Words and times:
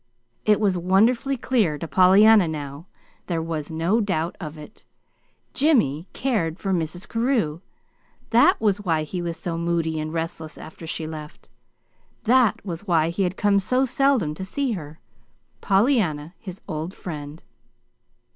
It 0.45 0.59
was 0.59 0.79
wonderfully 0.79 1.37
clear 1.37 1.77
to 1.77 1.87
Pollyanna 1.87 2.47
now. 2.47 2.87
There 3.27 3.39
was 3.39 3.69
no 3.69 3.99
doubt 4.01 4.35
of 4.39 4.57
it. 4.57 4.83
Jimmy 5.53 6.07
cared 6.11 6.57
for 6.57 6.73
Mrs. 6.73 7.07
Carew. 7.07 7.61
That 8.31 8.59
was 8.59 8.79
why 8.81 9.03
he 9.03 9.21
was 9.21 9.37
so 9.37 9.59
moody 9.59 9.99
and 9.99 10.11
restless 10.11 10.57
after 10.57 10.87
she 10.87 11.05
left. 11.05 11.49
That 12.23 12.65
was 12.65 12.87
why 12.87 13.09
he 13.09 13.21
had 13.21 13.37
come 13.37 13.59
so 13.59 13.85
seldom 13.85 14.33
to 14.33 14.43
see 14.43 14.71
her, 14.71 14.99
Pollyanna, 15.61 16.33
his 16.39 16.61
old 16.67 16.95
friend. 16.95 17.43